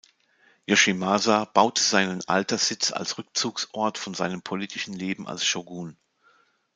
Yoshimasa 0.65 1.45
baute 1.45 1.83
seinen 1.83 2.27
Alterssitz 2.27 2.91
als 2.91 3.19
Rückzugsort 3.19 3.99
von 3.99 4.15
seinem 4.15 4.41
politischen 4.41 4.95
Leben 4.95 5.27
als 5.27 5.43
Shōgun. 5.43 5.95